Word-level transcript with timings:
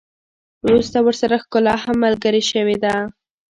وروسته 0.65 0.97
ورسره 1.01 1.35
ښکلا 1.43 1.75
هم 1.83 1.95
ملګرې 2.05 2.41
شوې 2.51 2.75
ده. 2.83 2.95